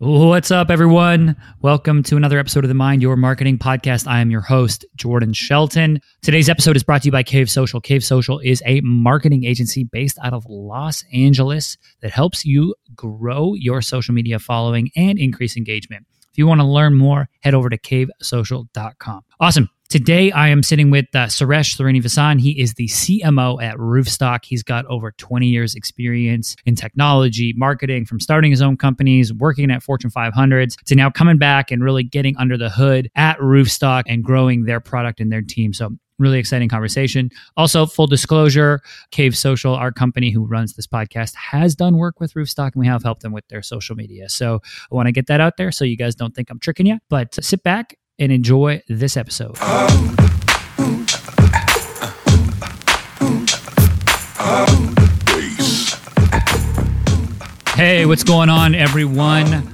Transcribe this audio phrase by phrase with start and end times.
[0.00, 1.34] What's up, everyone?
[1.60, 4.06] Welcome to another episode of the Mind Your Marketing podcast.
[4.06, 6.00] I am your host, Jordan Shelton.
[6.22, 7.80] Today's episode is brought to you by Cave Social.
[7.80, 13.54] Cave Social is a marketing agency based out of Los Angeles that helps you grow
[13.54, 16.06] your social media following and increase engagement.
[16.38, 19.22] If you want to learn more, head over to cavesocial.com.
[19.40, 19.68] Awesome.
[19.88, 22.38] Today, I am sitting with uh, Suresh Srinivasan.
[22.38, 24.44] He is the CMO at Roofstock.
[24.44, 29.68] He's got over 20 years experience in technology, marketing, from starting his own companies, working
[29.72, 34.04] at Fortune 500s, to now coming back and really getting under the hood at Roofstock
[34.06, 35.72] and growing their product and their team.
[35.72, 37.30] So really exciting conversation.
[37.56, 42.34] Also, full disclosure, Cave Social, our company who runs this podcast, has done work with
[42.34, 44.28] Roofstock and we have helped them with their social media.
[44.28, 44.60] So
[44.90, 46.98] I want to get that out there so you guys don't think I'm tricking you.
[47.08, 49.56] But sit back and enjoy this episode.
[57.74, 59.72] Hey, what's going on, everyone?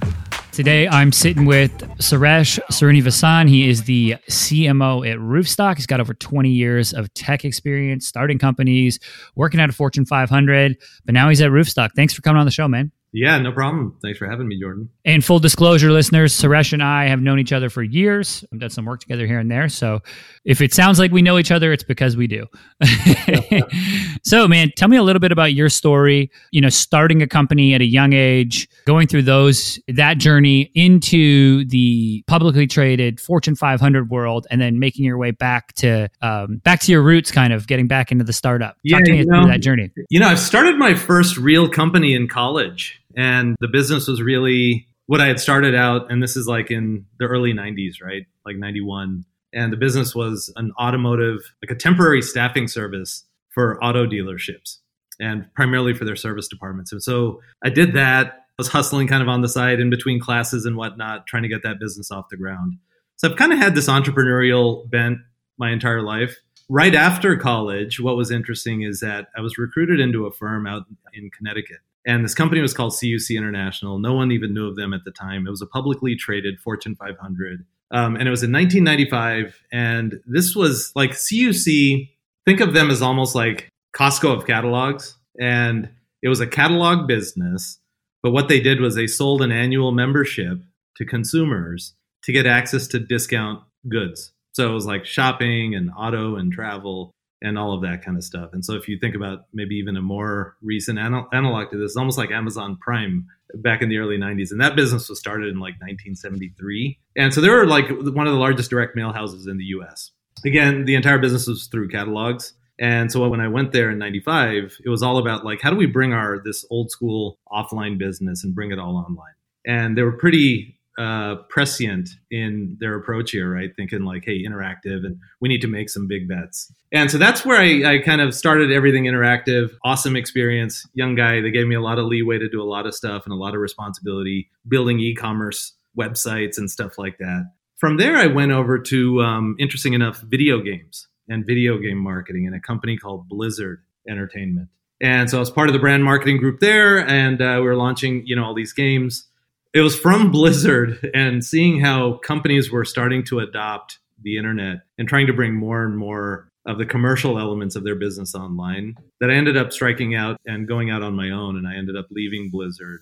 [0.54, 3.48] Today I'm sitting with Suresh Srinivasan.
[3.48, 5.74] He is the CMO at Roofstock.
[5.74, 9.00] He's got over 20 years of tech experience, starting companies,
[9.34, 11.90] working at a Fortune 500, but now he's at Roofstock.
[11.96, 12.92] Thanks for coming on the show, man.
[13.14, 13.96] Yeah, no problem.
[14.02, 14.88] Thanks for having me, Jordan.
[15.04, 18.44] And full disclosure, listeners, Suresh and I have known each other for years.
[18.50, 19.68] We've done some work together here and there.
[19.68, 20.00] So
[20.44, 22.46] if it sounds like we know each other, it's because we do.
[24.24, 26.28] so, man, tell me a little bit about your story.
[26.50, 31.64] You know, starting a company at a young age, going through those that journey into
[31.66, 36.80] the publicly traded Fortune 500 world, and then making your way back to um, back
[36.80, 38.76] to your roots, kind of getting back into the startup.
[38.82, 39.92] Yeah, to me you through know, that journey.
[40.10, 44.86] You know, I've started my first real company in college, and the business was really
[45.06, 46.10] what I had started out.
[46.10, 48.26] And this is like in the early 90s, right?
[48.46, 49.24] Like 91.
[49.52, 54.78] And the business was an automotive, like a temporary staffing service for auto dealerships
[55.20, 56.90] and primarily for their service departments.
[56.90, 58.26] And so I did that.
[58.26, 61.48] I was hustling kind of on the side in between classes and whatnot, trying to
[61.48, 62.78] get that business off the ground.
[63.16, 65.18] So I've kind of had this entrepreneurial bent
[65.58, 66.36] my entire life.
[66.68, 70.84] Right after college, what was interesting is that I was recruited into a firm out
[71.12, 71.78] in Connecticut.
[72.06, 73.98] And this company was called CUC International.
[73.98, 75.46] No one even knew of them at the time.
[75.46, 77.64] It was a publicly traded Fortune 500.
[77.90, 79.58] Um, and it was in 1995.
[79.72, 82.08] And this was like CUC,
[82.44, 85.16] think of them as almost like Costco of catalogs.
[85.40, 85.88] And
[86.22, 87.78] it was a catalog business.
[88.22, 90.58] But what they did was they sold an annual membership
[90.96, 91.94] to consumers
[92.24, 94.32] to get access to discount goods.
[94.52, 97.13] So it was like shopping and auto and travel
[97.44, 98.50] and all of that kind of stuff.
[98.54, 101.94] And so if you think about maybe even a more recent anal- analog to this,
[101.94, 104.50] almost like Amazon Prime back in the early 90s.
[104.50, 106.98] And that business was started in like 1973.
[107.16, 110.10] And so they were like one of the largest direct mail houses in the US.
[110.44, 112.54] Again, the entire business was through catalogs.
[112.80, 115.76] And so when I went there in 95, it was all about like, how do
[115.76, 119.34] we bring our this old school offline business and bring it all online?
[119.66, 123.70] And they were pretty uh, prescient in their approach here, right?
[123.76, 126.72] Thinking like, hey, interactive, and we need to make some big bets.
[126.92, 129.72] And so that's where I, I kind of started everything interactive.
[129.84, 130.86] Awesome experience.
[130.94, 131.40] Young guy.
[131.40, 133.36] They gave me a lot of leeway to do a lot of stuff and a
[133.36, 137.50] lot of responsibility, building e commerce websites and stuff like that.
[137.76, 142.44] From there, I went over to, um, interesting enough, video games and video game marketing
[142.44, 144.68] in a company called Blizzard Entertainment.
[145.00, 147.76] And so I was part of the brand marketing group there, and uh, we were
[147.76, 149.26] launching, you know, all these games
[149.74, 155.08] it was from Blizzard and seeing how companies were starting to adopt the internet and
[155.08, 159.30] trying to bring more and more of the commercial elements of their business online that
[159.30, 161.56] I ended up striking out and going out on my own.
[161.56, 163.00] And I ended up leaving Blizzard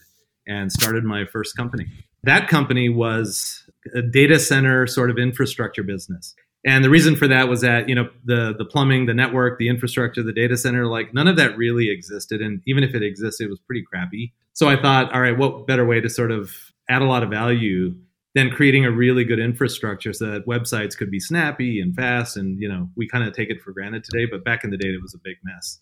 [0.49, 1.87] and started my first company.
[2.25, 6.35] That company was a data center sort of infrastructure business.
[6.65, 9.69] And the reason for that was that, you know, the the plumbing, the network, the
[9.69, 12.41] infrastructure, the data center, like none of that really existed.
[12.41, 14.33] And even if it existed, it was pretty crappy.
[14.53, 16.53] So I thought, all right, what better way to sort of
[16.89, 17.95] add a lot of value
[18.35, 22.61] than creating a really good infrastructure so that websites could be snappy and fast and
[22.61, 24.89] you know we kind of take it for granted today but back in the day
[24.89, 25.81] it was a big mess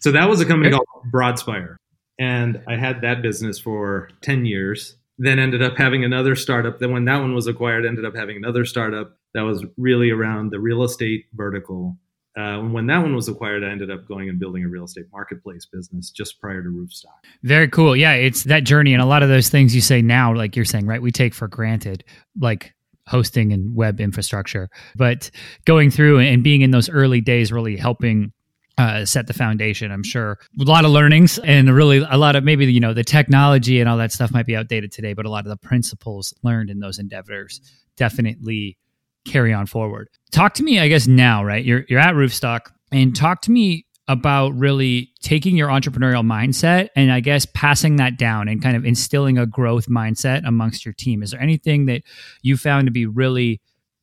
[0.00, 1.76] so that was a company called broadspire
[2.18, 6.92] and i had that business for 10 years then ended up having another startup then
[6.92, 10.60] when that one was acquired ended up having another startup that was really around the
[10.60, 11.96] real estate vertical
[12.36, 15.04] uh, when that one was acquired, I ended up going and building a real estate
[15.12, 17.20] marketplace business just prior to Roofstock.
[17.42, 17.94] Very cool.
[17.94, 20.64] Yeah, it's that journey, and a lot of those things you say now, like you're
[20.64, 21.02] saying, right?
[21.02, 22.04] We take for granted,
[22.40, 22.74] like
[23.06, 25.30] hosting and web infrastructure, but
[25.66, 28.32] going through and being in those early days, really helping
[28.78, 29.90] uh, set the foundation.
[29.90, 33.04] I'm sure a lot of learnings and really a lot of maybe you know the
[33.04, 36.34] technology and all that stuff might be outdated today, but a lot of the principles
[36.42, 37.60] learned in those endeavors
[37.96, 38.78] definitely
[39.24, 40.08] carry on forward.
[40.30, 41.64] Talk to me, I guess now, right?
[41.64, 47.12] You're you're at Roofstock, and talk to me about really taking your entrepreneurial mindset and
[47.12, 51.22] I guess passing that down and kind of instilling a growth mindset amongst your team.
[51.22, 52.02] Is there anything that
[52.42, 53.60] you found to be really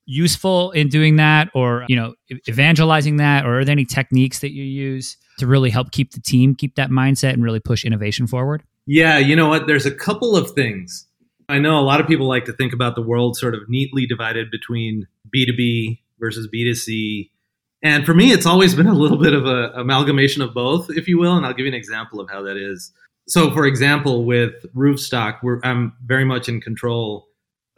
[0.10, 2.14] useful in doing that or, you know,
[2.48, 6.20] evangelizing that or are there any techniques that you use to really help keep the
[6.20, 8.64] team keep that mindset and really push innovation forward?
[8.86, 9.68] Yeah, you know what?
[9.68, 11.06] There's a couple of things.
[11.48, 14.06] I know a lot of people like to think about the world sort of neatly
[14.06, 17.30] divided between B2B versus B2C
[17.82, 21.08] and for me, it's always been a little bit of a amalgamation of both, if
[21.08, 21.38] you will.
[21.38, 22.92] And I'll give you an example of how that is.
[23.28, 27.29] So, for example, with Roofstock, I'm very much in control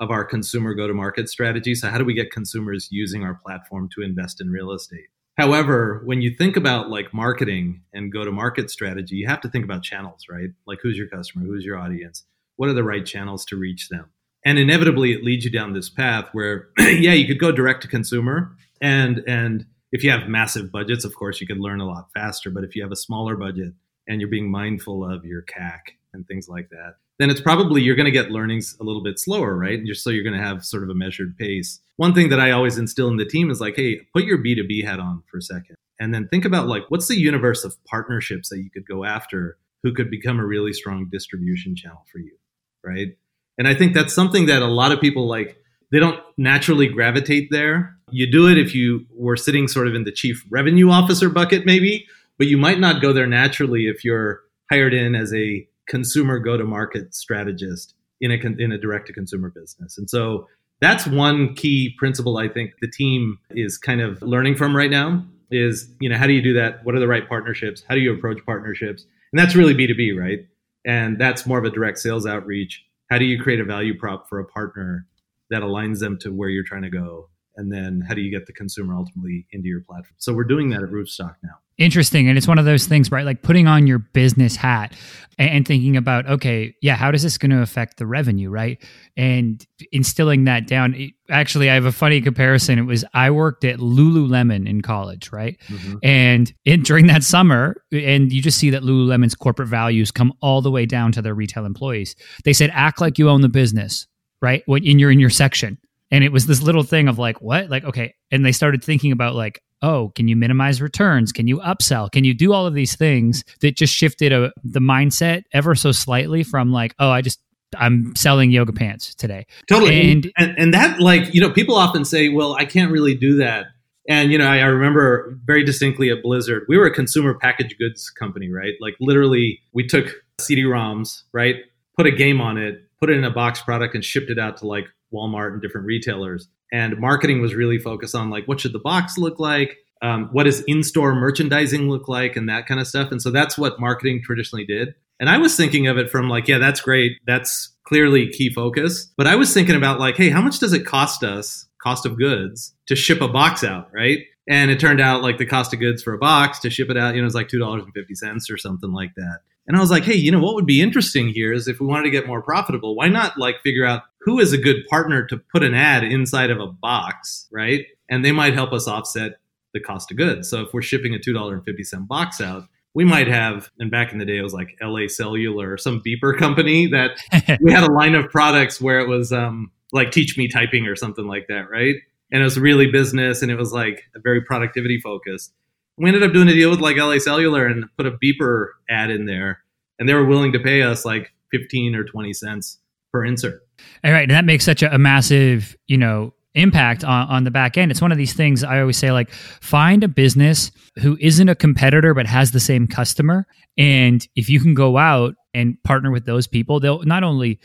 [0.02, 1.76] of our consumer go to market strategy.
[1.76, 5.08] So, how do we get consumers using our platform to invest in real estate?
[5.38, 9.50] However, when you think about like marketing and go to market strategy, you have to
[9.50, 10.50] think about channels, right?
[10.68, 11.46] Like who's your customer?
[11.46, 12.26] Who's your audience?
[12.58, 14.10] What are the right channels to reach them?
[14.44, 17.88] And inevitably it leads you down this path where yeah, you could go direct to
[17.88, 22.10] consumer and and if you have massive budgets, of course, you can learn a lot
[22.14, 22.50] faster.
[22.50, 23.74] But if you have a smaller budget
[24.08, 25.80] and you're being mindful of your CAC
[26.14, 29.20] and things like that, then it's probably you're going to get learnings a little bit
[29.20, 29.78] slower, right?
[29.78, 31.80] And just so you're going to have sort of a measured pace.
[31.98, 34.86] One thing that I always instill in the team is like, hey, put your B2B
[34.86, 35.76] hat on for a second.
[36.00, 39.58] And then think about like what's the universe of partnerships that you could go after
[39.84, 42.36] who could become a really strong distribution channel for you,
[42.84, 43.16] right?
[43.58, 45.58] And I think that's something that a lot of people like
[45.92, 47.98] they don't naturally gravitate there.
[48.10, 51.66] You do it if you were sitting sort of in the chief revenue officer bucket,
[51.66, 52.08] maybe,
[52.38, 54.42] but you might not go there naturally if you're
[54.72, 59.14] hired in as a consumer go to market strategist in a, in a direct to
[59.14, 59.98] consumer business.
[59.98, 60.48] And so
[60.80, 65.26] that's one key principle I think the team is kind of learning from right now
[65.52, 66.86] is, you know, how do you do that?
[66.86, 67.84] What are the right partnerships?
[67.86, 69.06] How do you approach partnerships?
[69.34, 70.40] And that's really B2B, right?
[70.86, 72.86] And that's more of a direct sales outreach.
[73.10, 75.08] How do you create a value prop for a partner
[75.50, 77.28] that aligns them to where you're trying to go
[77.58, 80.70] and then how do you get the consumer ultimately into your platform so we're doing
[80.70, 83.88] that at roofstock now interesting and it's one of those things right like putting on
[83.88, 84.96] your business hat
[85.38, 88.84] and, thinking about okay yeah how does this going to affect the revenue right
[89.18, 90.96] and instilling that down
[91.30, 95.58] actually i have a funny comparison it was i worked at lululemon in college right
[95.68, 95.98] mm-hmm.
[96.04, 100.62] and in, during that summer and you just see that lululemon's corporate values come all
[100.62, 104.08] the way down to their retail employees they said act like you own the business
[104.42, 104.64] right?
[104.66, 105.78] When in your in your section.
[106.14, 107.70] And it was this little thing of like, what?
[107.70, 108.16] Like, okay.
[108.32, 111.32] And they started thinking about like, oh, can you minimize returns?
[111.32, 112.12] Can you upsell?
[112.12, 115.92] Can you do all of these things that just shifted a, the mindset ever so
[115.92, 117.40] slightly from like, oh, I just
[117.78, 119.46] I'm selling yoga pants today.
[119.68, 120.12] Totally.
[120.12, 123.38] And, and, and that like, you know, people often say, well, I can't really do
[123.38, 123.68] that.
[124.10, 127.78] And you know, I, I, remember very distinctly at Blizzard, we were a consumer packaged
[127.78, 128.74] goods company, right?
[128.82, 130.08] Like literally, we took
[130.40, 131.58] CD-ROMs, right?
[131.96, 134.58] Put a game on it, put it in a box product and shipped it out
[134.58, 136.48] to like Walmart and different retailers.
[136.72, 140.44] And marketing was really focused on like what should the box look like, um, what
[140.44, 143.12] does in-store merchandising look like, and that kind of stuff.
[143.12, 144.96] And so that's what marketing traditionally did.
[145.20, 147.18] And I was thinking of it from like, yeah, that's great.
[147.28, 149.12] That's clearly key focus.
[149.18, 152.18] But I was thinking about like, hey, how much does it cost us, cost of
[152.18, 154.20] goods, to ship a box out, right?
[154.50, 156.98] And it turned out like the cost of goods for a box to ship it
[156.98, 159.40] out, you know, was like two dollars and fifty cents or something like that.
[159.68, 161.86] And I was like, hey, you know what would be interesting here is if we
[161.86, 165.26] wanted to get more profitable, why not like figure out who is a good partner
[165.28, 167.86] to put an ad inside of a box, right?
[168.10, 169.40] And they might help us offset
[169.74, 170.50] the cost of goods.
[170.50, 172.64] So if we're shipping a $2.50 box out,
[172.94, 176.02] we might have, and back in the day, it was like LA Cellular or some
[176.06, 177.12] beeper company that
[177.62, 180.96] we had a line of products where it was um, like teach me typing or
[180.96, 181.96] something like that, right?
[182.32, 185.54] And it was really business and it was like very productivity focused
[186.02, 189.12] we ended up doing a deal with like LA Cellular and put a beeper ad
[189.12, 189.64] in there,
[190.00, 192.80] and they were willing to pay us like fifteen or twenty cents
[193.12, 193.62] per insert.
[194.04, 197.52] All right, and that makes such a, a massive, you know, impact on, on the
[197.52, 197.92] back end.
[197.92, 201.56] It's one of these things I always say like find a business who isn't a
[201.56, 203.48] competitor but has the same customer.
[203.78, 207.60] And if you can go out and partner with those people, they'll not only,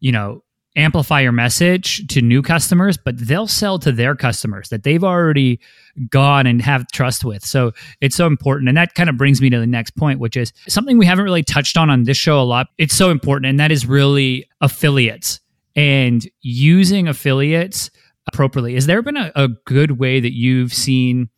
[0.00, 0.42] you know,
[0.74, 5.60] amplify your message to new customers, but they'll sell to their customers that they've already
[6.08, 7.44] gone and have trust with.
[7.44, 8.68] So it's so important.
[8.68, 11.24] And that kind of brings me to the next point, which is something we haven't
[11.24, 12.68] really touched on on this show a lot.
[12.78, 13.50] It's so important.
[13.50, 15.40] And that is really affiliates
[15.76, 17.90] and using affiliates
[18.32, 18.74] appropriately.
[18.74, 21.28] Has there been a, a good way that you've seen?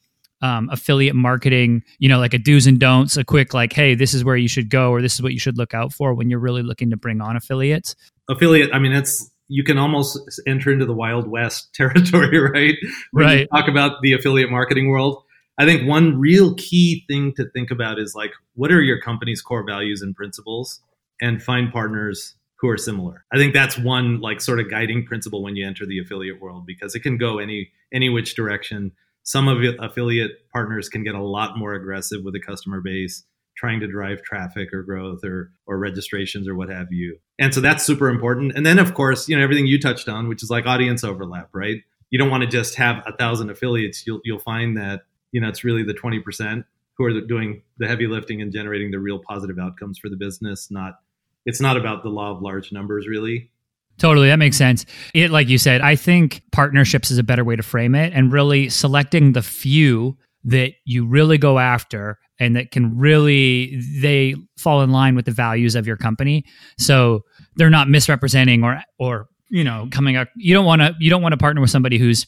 [0.42, 4.12] Um, affiliate marketing, you know, like a do's and don'ts, a quick like, hey, this
[4.12, 6.28] is where you should go, or this is what you should look out for when
[6.28, 7.94] you're really looking to bring on affiliates
[8.28, 12.76] affiliate i mean it's you can almost enter into the wild west territory right?
[13.12, 13.48] When right.
[13.52, 15.22] talk about the affiliate marketing world.
[15.58, 19.40] I think one real key thing to think about is like what are your company's
[19.40, 20.80] core values and principles?
[21.20, 23.24] And find partners who are similar.
[23.32, 26.66] I think that's one like sort of guiding principle when you enter the affiliate world
[26.66, 28.92] because it can go any any which direction.
[29.22, 33.22] Some of it, affiliate partners can get a lot more aggressive with a customer base
[33.56, 37.18] trying to drive traffic or growth or or registrations or what have you.
[37.38, 38.52] And so that's super important.
[38.54, 41.50] And then of course, you know, everything you touched on, which is like audience overlap,
[41.52, 41.78] right?
[42.10, 44.06] You don't want to just have a thousand affiliates.
[44.06, 46.64] You'll you'll find that, you know, it's really the 20%
[46.96, 50.70] who are doing the heavy lifting and generating the real positive outcomes for the business,
[50.70, 51.00] not
[51.46, 53.50] it's not about the law of large numbers really.
[53.98, 54.86] Totally, that makes sense.
[55.14, 58.32] It, like you said, I think partnerships is a better way to frame it, and
[58.32, 64.82] really selecting the few that you really go after and that can really they fall
[64.82, 66.44] in line with the values of your company.
[66.78, 67.24] So
[67.56, 71.22] they're not misrepresenting or or you know coming up you don't want to you don't
[71.22, 72.26] want to partner with somebody who's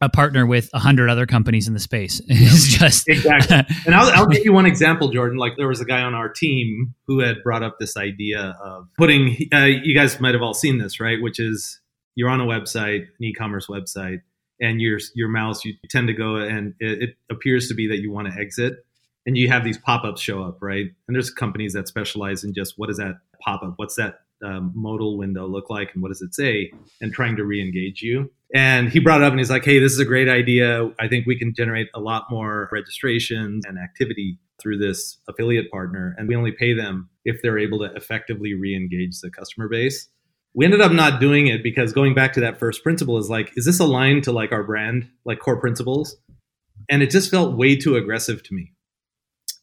[0.00, 2.20] a partner with a hundred other companies in the space.
[2.28, 3.56] It's just exactly.
[3.86, 5.38] And I'll, I'll give you one example jordan.
[5.38, 8.88] Like there was a guy on our team who had brought up this idea of
[8.96, 11.20] putting uh, you guys might have all seen this right?
[11.20, 11.80] Which is
[12.14, 14.22] you're on a website an e-commerce website
[14.60, 17.98] and your your mouse you tend to go and it, it appears to be that
[17.98, 18.84] you want to exit
[19.28, 20.86] and you have these pop-ups show up right?
[21.06, 23.74] And there's companies that specialize in just what is that pop-up?
[23.76, 25.90] What's that um, modal window look like?
[25.92, 26.72] And what does it say?
[27.02, 28.30] And trying to re-engage you.
[28.54, 30.90] And he brought it up and he's like hey this is a great idea.
[30.98, 36.16] I think we can generate a lot more registrations and activity through this affiliate partner
[36.16, 40.08] and we only pay them if they're able to effectively re-engage the customer base.
[40.54, 43.52] We ended up not doing it because going back to that first principle is like
[43.56, 46.16] is this aligned to like our brand like core principles?
[46.88, 48.72] And it just felt way too aggressive to me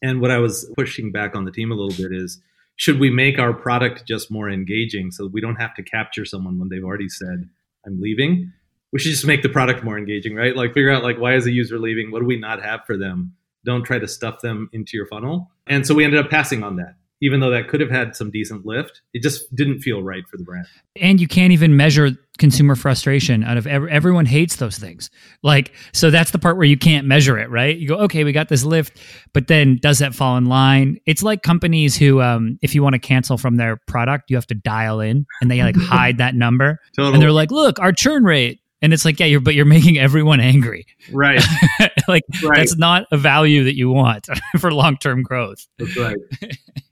[0.02, 2.40] and what I was pushing back on the team a little bit is
[2.76, 6.58] should we make our product just more engaging so we don't have to capture someone
[6.58, 7.48] when they've already said,
[7.86, 8.52] I'm leaving?
[8.92, 10.54] We should just make the product more engaging, right?
[10.54, 12.10] Like figure out like why is a user leaving?
[12.10, 13.34] What do we not have for them?
[13.64, 15.50] Don't try to stuff them into your funnel.
[15.66, 18.30] And so we ended up passing on that even though that could have had some
[18.30, 20.66] decent lift, it just didn't feel right for the brand.
[21.00, 25.10] And you can't even measure consumer frustration out of every, everyone hates those things.
[25.42, 27.76] Like, so that's the part where you can't measure it, right?
[27.76, 28.98] You go, okay, we got this lift,
[29.32, 30.98] but then does that fall in line?
[31.06, 34.46] It's like companies who, um, if you want to cancel from their product, you have
[34.48, 36.80] to dial in and they like hide that number.
[36.94, 37.14] Totally.
[37.14, 39.98] And they're like, look, our churn rate and it's like, yeah, you're, but you're making
[39.98, 40.86] everyone angry.
[41.10, 41.42] Right.
[42.08, 42.58] like right.
[42.58, 44.28] that's not a value that you want
[44.58, 45.66] for long-term growth.
[45.78, 46.16] That's right.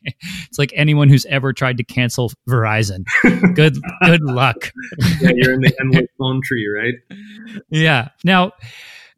[0.03, 3.05] it's like anyone who's ever tried to cancel Verizon.
[3.55, 4.73] Good, good luck.
[5.21, 6.95] yeah, you're in the endless phone tree, right?
[7.71, 8.09] Yeah.
[8.25, 8.53] Now,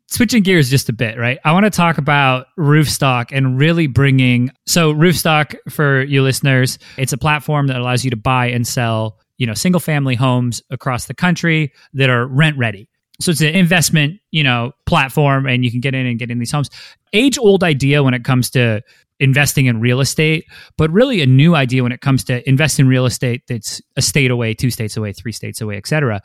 [0.09, 1.39] switching gears just a bit, right?
[1.45, 4.51] I want to talk about Roofstock and really bringing.
[4.67, 9.19] So, Roofstock, for you listeners, it's a platform that allows you to buy and sell
[9.39, 12.89] you know single family homes across the country that are rent ready.
[13.21, 16.39] So it's an investment you know platform and you can get in and get in
[16.39, 16.71] these homes.
[17.13, 18.83] Age old idea when it comes to
[19.19, 20.45] investing in real estate
[20.77, 24.03] but really a new idea when it comes to invest in real estate that's a
[24.03, 26.21] state away two states away three states away etc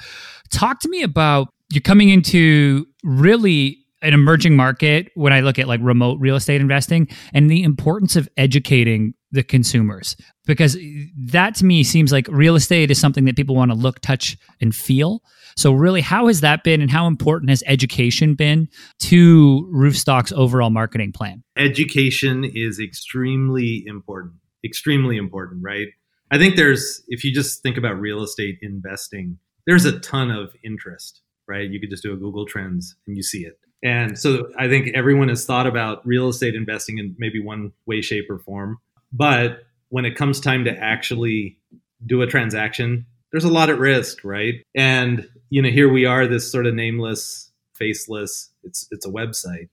[0.50, 5.68] talk to me about you're coming into really an emerging market when I look at
[5.68, 10.78] like remote real estate investing and the importance of educating the consumers because
[11.18, 14.38] that to me seems like real estate is something that people want to look, touch,
[14.60, 15.22] and feel.
[15.56, 18.68] So, really, how has that been and how important has education been
[19.00, 21.44] to Roofstock's overall marketing plan?
[21.58, 25.88] Education is extremely important, extremely important, right?
[26.32, 30.54] I think there's, if you just think about real estate investing, there's a ton of
[30.64, 31.70] interest, right?
[31.70, 34.90] You could just do a Google Trends and you see it and so I think
[34.94, 38.78] everyone has thought about real estate investing in maybe one way, shape, or form.
[39.12, 41.58] But when it comes time to actually
[42.06, 44.56] do a transaction, there's a lot at risk, right?
[44.75, 48.50] And you know, here we are, this sort of nameless, faceless.
[48.63, 49.70] It's it's a website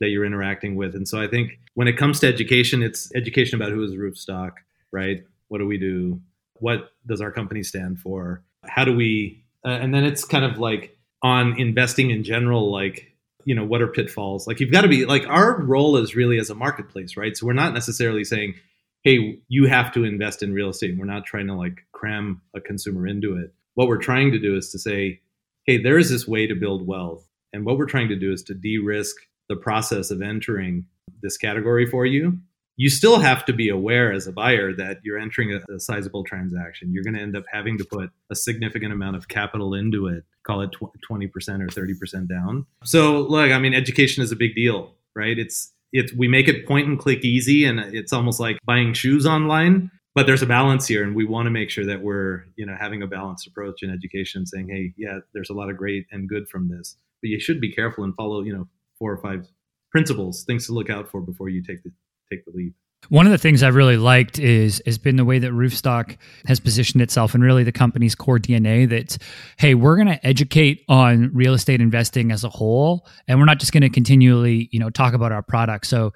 [0.00, 3.60] that you're interacting with, and so I think when it comes to education, it's education
[3.60, 4.52] about who is Roofstock,
[4.90, 5.24] right?
[5.48, 6.20] What do we do?
[6.54, 8.42] What does our company stand for?
[8.64, 9.44] How do we?
[9.64, 13.12] Uh, and then it's kind of like on investing in general, like
[13.44, 16.38] you know what are pitfalls like you've got to be like our role is really
[16.38, 18.54] as a marketplace right so we're not necessarily saying
[19.02, 22.60] hey you have to invest in real estate we're not trying to like cram a
[22.60, 25.20] consumer into it what we're trying to do is to say
[25.66, 28.42] hey there is this way to build wealth and what we're trying to do is
[28.42, 29.16] to de-risk
[29.48, 30.86] the process of entering
[31.22, 32.38] this category for you
[32.76, 36.24] you still have to be aware as a buyer that you're entering a, a sizable
[36.24, 36.92] transaction.
[36.92, 40.24] You're going to end up having to put a significant amount of capital into it,
[40.44, 42.66] call it 20% or 30% down.
[42.84, 45.38] So, look, I mean, education is a big deal, right?
[45.38, 49.26] It's it's we make it point and click easy and it's almost like buying shoes
[49.26, 52.66] online but there's a balance here and we want to make sure that we're you
[52.66, 56.06] know having a balanced approach in education saying hey yeah there's a lot of great
[56.10, 58.66] and good from this but you should be careful and follow you know
[58.98, 59.46] four or five
[59.90, 61.92] principles things to look out for before you take the
[62.32, 62.74] take the leap.
[63.08, 66.16] One of the things I've really liked is has been the way that Roofstock
[66.46, 69.18] has positioned itself and really the company's core DNA that
[69.58, 73.58] hey, we're going to educate on real estate investing as a whole and we're not
[73.58, 75.86] just going to continually, you know, talk about our product.
[75.86, 76.12] So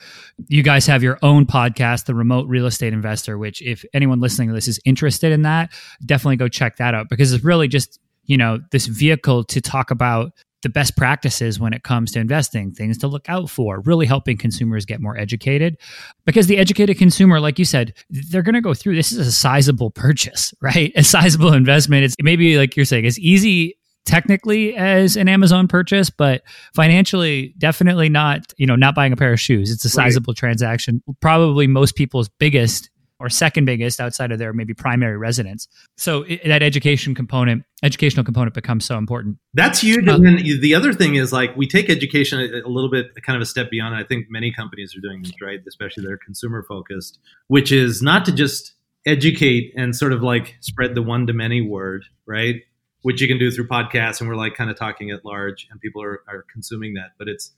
[0.49, 4.49] you guys have your own podcast, The Remote Real Estate Investor, which if anyone listening
[4.49, 5.73] to this is interested in that,
[6.05, 9.91] definitely go check that out because it's really just you know this vehicle to talk
[9.91, 10.33] about
[10.67, 14.37] the best practices when it comes to investing, things to look out for, really helping
[14.37, 15.79] consumers get more educated.
[16.25, 19.31] Because the educated consumer, like you said, they're going to go through this is a
[19.31, 20.91] sizable purchase, right?
[20.97, 22.03] A sizable investment.
[22.03, 26.43] It's maybe like you're saying, as easy technically as an Amazon purchase, but
[26.75, 29.71] financially, definitely not, you know, not buying a pair of shoes.
[29.71, 30.39] It's a sizable right.
[30.39, 31.01] transaction.
[31.21, 35.69] Probably most people's biggest or second biggest outside of their maybe primary residence.
[35.97, 39.39] So it, that education component, educational component becomes so important.
[39.55, 40.07] That's huge.
[40.07, 43.07] Uh, and then the other thing is like we take education a, a little bit
[43.23, 43.95] kind of a step beyond.
[43.95, 45.61] I think many companies are doing this, right?
[45.67, 47.19] Especially they're consumer focused,
[47.49, 48.75] which is not to just
[49.07, 52.57] educate and sort of like spread the one to many word, right?
[53.03, 55.81] Which you can do through podcasts and we're like kind of talking at large and
[55.81, 57.13] people are, are consuming that.
[57.19, 57.53] But it's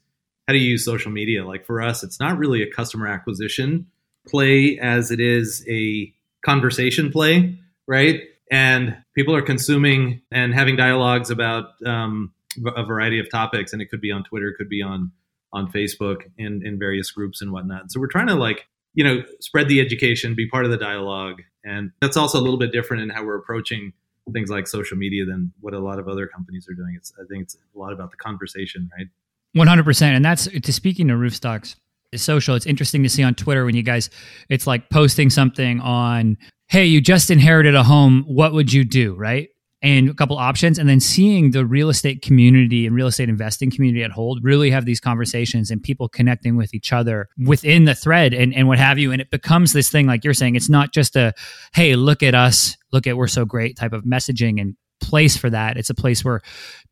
[0.47, 1.45] how do you use social media?
[1.45, 3.87] Like for us, it's not really a customer acquisition
[4.29, 6.13] play as it is a
[6.45, 7.57] conversation play,
[7.87, 8.21] right?
[8.51, 12.33] And people are consuming and having dialogues about um,
[12.75, 15.11] a variety of topics, and it could be on Twitter, it could be on
[15.51, 17.91] on Facebook, in in various groups and whatnot.
[17.91, 21.41] So we're trying to like you know spread the education, be part of the dialogue,
[21.63, 23.93] and that's also a little bit different in how we're approaching
[24.33, 26.93] things like social media than what a lot of other companies are doing.
[26.95, 29.07] It's I think it's a lot about the conversation, right?
[29.53, 31.75] One hundred percent, and that's to speaking to Roofstocks
[32.17, 32.55] social.
[32.55, 34.09] It's interesting to see on Twitter when you guys,
[34.49, 36.37] it's like posting something on,
[36.67, 38.23] hey, you just inherited a home.
[38.27, 39.15] What would you do?
[39.15, 39.49] Right.
[39.81, 43.71] And a couple options, and then seeing the real estate community and real estate investing
[43.71, 47.95] community at hold really have these conversations and people connecting with each other within the
[47.95, 49.13] thread and, and what have you.
[49.13, 51.33] And it becomes this thing, like you're saying, it's not just a,
[51.73, 55.49] hey, look at us, look at we're so great type of messaging and place for
[55.49, 55.77] that.
[55.77, 56.41] It's a place where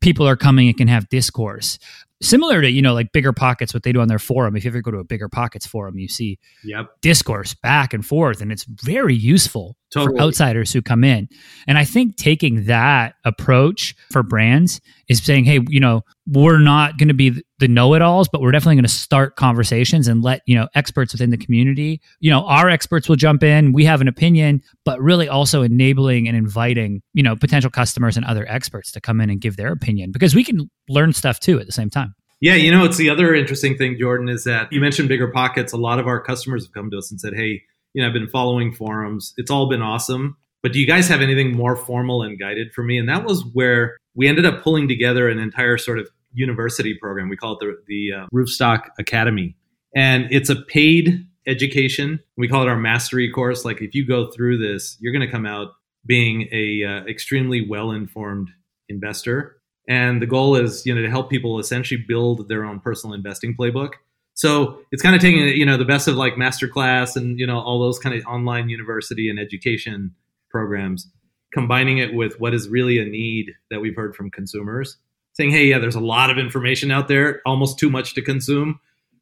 [0.00, 1.78] people are coming and can have discourse
[2.20, 4.80] similar to you know like BiggerPockets what they do on their forum if you ever
[4.80, 6.88] go to a BiggerPockets forum you see yep.
[7.00, 10.16] discourse back and forth and it's very useful totally.
[10.16, 11.28] for outsiders who come in
[11.66, 16.98] and i think taking that approach for brands is saying hey you know we're not
[16.98, 20.54] going to be the know-it-alls but we're definitely going to start conversations and let you
[20.54, 24.08] know experts within the community you know our experts will jump in we have an
[24.08, 29.00] opinion but really also enabling and inviting you know potential customers and other experts to
[29.00, 31.90] come in and give their opinion because we can learn stuff too at the same
[31.90, 35.72] time yeah, you know, it's the other interesting thing, Jordan, is that you mentioned BiggerPockets.
[35.72, 37.62] A lot of our customers have come to us and said, "Hey,
[37.94, 39.34] you know, I've been following forums.
[39.36, 42.84] It's all been awesome, but do you guys have anything more formal and guided for
[42.84, 46.94] me?" And that was where we ended up pulling together an entire sort of university
[46.94, 47.28] program.
[47.28, 49.56] We call it the the uh, Roofstock Academy,
[49.94, 52.20] and it's a paid education.
[52.36, 53.64] We call it our mastery course.
[53.64, 55.72] Like if you go through this, you're going to come out
[56.06, 58.50] being a uh, extremely well informed
[58.88, 63.14] investor and the goal is you know to help people essentially build their own personal
[63.14, 63.94] investing playbook
[64.34, 67.58] so it's kind of taking you know the best of like masterclass and you know
[67.58, 70.14] all those kind of online university and education
[70.50, 71.10] programs
[71.52, 74.98] combining it with what is really a need that we've heard from consumers
[75.38, 78.78] saying hey yeah there's a lot of information out there almost too much to consume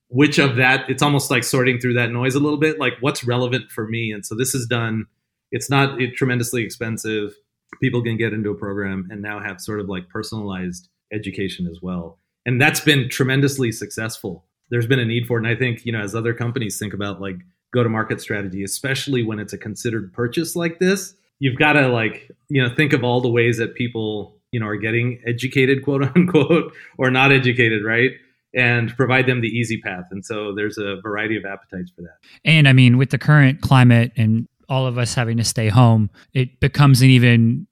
[0.08, 3.22] which of that it's almost like sorting through that noise a little bit like what's
[3.24, 5.06] relevant for me and so this is done
[5.52, 7.34] it's not tremendously expensive
[7.80, 11.80] people can get into a program and now have sort of like personalized education as
[11.82, 12.18] well.
[12.44, 14.44] And that's been tremendously successful.
[14.70, 15.44] There's been a need for it.
[15.44, 17.36] And I think, you know, as other companies think about like
[17.72, 21.88] go to market strategy, especially when it's a considered purchase like this, you've got to
[21.88, 25.84] like, you know, think of all the ways that people, you know, are getting educated,
[25.84, 28.12] quote unquote, or not educated, right?
[28.54, 30.06] and provide them the easy path.
[30.10, 32.16] And so there's a variety of appetites for that.
[32.44, 36.10] And I mean, with the current climate and all of us having to stay home,
[36.32, 37.65] it becomes an even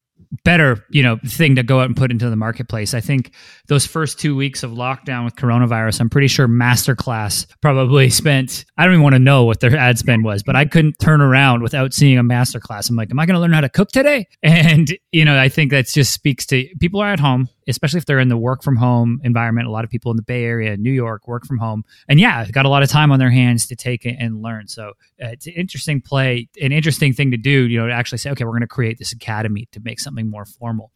[0.45, 2.95] better you know thing to go out and put into the marketplace.
[2.95, 3.33] I think
[3.69, 8.85] those first two weeks of lockdown with coronavirus i'm pretty sure masterclass probably spent i
[8.85, 11.63] don't even want to know what their ad spend was but i couldn't turn around
[11.63, 12.91] without seeing a masterclass.
[12.91, 14.27] I'm like am i going to learn how to cook today?
[14.43, 18.07] And you know i think that just speaks to people are at home especially if
[18.07, 19.67] they're in the work from home environment.
[19.67, 22.47] A lot of people in the Bay Area, New York, work from home, and yeah,
[22.51, 24.69] got a lot of time on their hands to take it and learn.
[24.69, 24.89] So
[25.23, 27.67] uh, it's an interesting play, an interesting thing to do.
[27.69, 30.29] You know, to actually say, okay, we're going to create this academy to make something
[30.29, 30.91] more formal,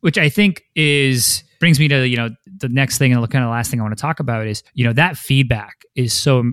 [0.00, 3.44] which I think is brings me to you know the next thing and the kind
[3.44, 6.52] of last thing I want to talk about is you know that feedback is so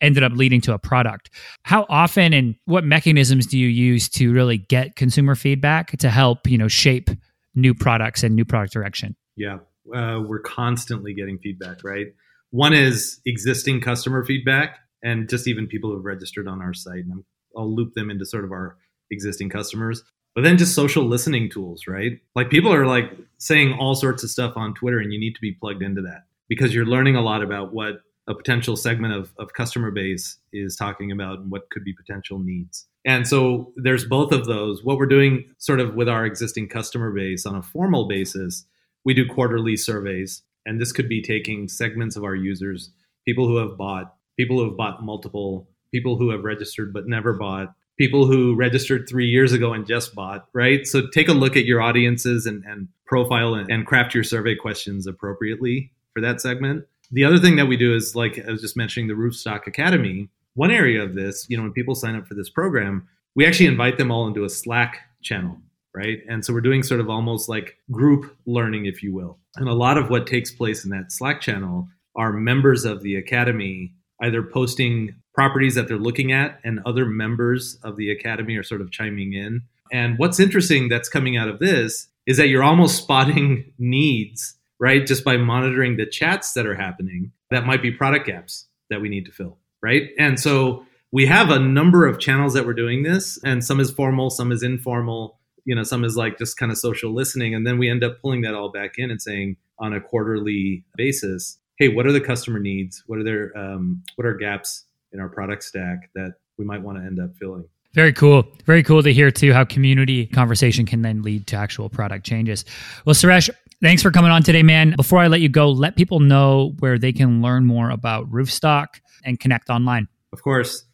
[0.00, 1.30] ended up leading to a product.
[1.62, 6.48] How often and what mechanisms do you use to really get consumer feedback to help,
[6.48, 7.10] you know, shape
[7.60, 9.16] new products and new product direction?
[9.36, 9.58] Yeah,
[9.94, 12.06] uh, we're constantly getting feedback, right?
[12.50, 14.78] One is existing customer feedback.
[15.02, 17.04] and just even people who've registered on our site.
[17.04, 17.22] And
[17.56, 18.76] I'll loop them into sort of our
[19.10, 20.02] existing customers.
[20.34, 22.18] But then just social listening tools, right?
[22.34, 25.40] Like people are like saying all sorts of stuff on Twitter, and you need to
[25.40, 29.32] be plugged into that because you're learning a lot about what a potential segment of,
[29.38, 32.87] of customer base is talking about and what could be potential needs.
[33.04, 34.84] And so there's both of those.
[34.84, 38.64] What we're doing sort of with our existing customer base on a formal basis,
[39.04, 40.42] we do quarterly surveys.
[40.66, 42.90] And this could be taking segments of our users,
[43.24, 47.32] people who have bought, people who have bought multiple, people who have registered but never
[47.32, 50.86] bought, people who registered three years ago and just bought, right?
[50.86, 54.54] So take a look at your audiences and, and profile and, and craft your survey
[54.54, 56.84] questions appropriately for that segment.
[57.10, 60.28] The other thing that we do is like I was just mentioning the Roofstock Academy.
[60.58, 63.66] One area of this, you know, when people sign up for this program, we actually
[63.66, 65.56] invite them all into a Slack channel,
[65.94, 66.18] right?
[66.28, 69.38] And so we're doing sort of almost like group learning, if you will.
[69.54, 73.14] And a lot of what takes place in that Slack channel are members of the
[73.14, 78.64] academy either posting properties that they're looking at and other members of the academy are
[78.64, 79.62] sort of chiming in.
[79.92, 85.06] And what's interesting that's coming out of this is that you're almost spotting needs right?
[85.06, 89.08] Just by monitoring the chats that are happening, that might be product gaps that we
[89.08, 90.10] need to fill, right?
[90.18, 93.90] And so we have a number of channels that we're doing this, and some is
[93.90, 97.54] formal, some is informal, you know, some is like just kind of social listening.
[97.54, 100.84] And then we end up pulling that all back in and saying on a quarterly
[100.96, 103.02] basis, hey, what are the customer needs?
[103.06, 106.98] What are their um, what are gaps in our product stack that we might want
[106.98, 107.64] to end up filling?
[107.94, 108.46] Very cool.
[108.66, 112.64] Very cool to hear too how community conversation can then lead to actual product changes.
[113.04, 113.48] Well, Suresh,
[113.80, 114.94] Thanks for coming on today, man.
[114.96, 118.86] Before I let you go, let people know where they can learn more about Roofstock
[119.24, 120.08] and connect online.
[120.32, 120.84] Of course.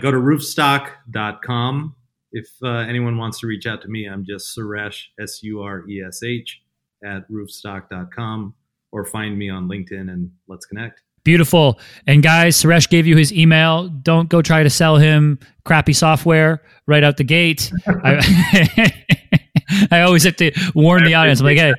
[0.00, 1.94] Go to roofstock.com.
[2.32, 5.88] If uh, anyone wants to reach out to me, I'm just Suresh, S U R
[5.88, 6.62] E S H,
[7.04, 8.54] at roofstock.com
[8.90, 11.02] or find me on LinkedIn and let's connect.
[11.24, 11.78] Beautiful.
[12.06, 13.88] And guys, Suresh gave you his email.
[13.88, 17.72] Don't go try to sell him crappy software right out the gate.
[17.86, 18.90] I,
[19.90, 21.40] I always have to warn the audience.
[21.40, 21.74] I'm like, hey,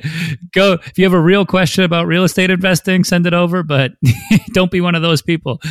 [0.54, 3.94] go if you have a real question about real estate investing, send it over, but
[4.54, 5.62] don't be one of those people.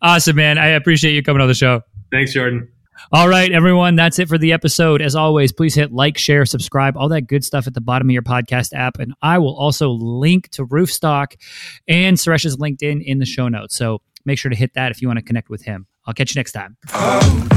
[0.00, 0.58] Awesome, man.
[0.58, 1.82] I appreciate you coming on the show.
[2.10, 2.68] Thanks, Jordan.
[3.10, 5.02] All right, everyone, that's it for the episode.
[5.02, 8.12] As always, please hit like, share, subscribe, all that good stuff at the bottom of
[8.12, 8.98] your podcast app.
[8.98, 11.34] And I will also link to Roofstock
[11.88, 13.74] and Suresh's LinkedIn in the show notes.
[13.74, 15.86] So make sure to hit that if you want to connect with him.
[16.06, 16.76] I'll catch you next time.
[16.94, 17.48] Um,